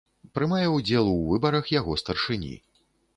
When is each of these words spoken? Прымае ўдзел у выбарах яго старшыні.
Прымае 0.37 0.69
ўдзел 0.77 1.11
у 1.11 1.19
выбарах 1.31 1.69
яго 1.79 1.93
старшыні. 2.03 2.51